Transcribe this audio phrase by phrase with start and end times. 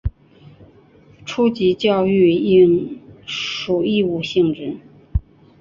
[1.27, 4.77] 初级教育应属义务性质。